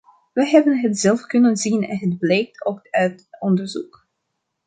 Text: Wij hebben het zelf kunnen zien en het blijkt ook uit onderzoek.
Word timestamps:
Wij 0.33 0.49
hebben 0.49 0.79
het 0.81 0.99
zelf 0.99 1.21
kunnen 1.25 1.55
zien 1.57 1.83
en 1.83 2.09
het 2.09 2.19
blijkt 2.19 2.65
ook 2.65 2.87
uit 2.91 3.27
onderzoek. 3.39 4.07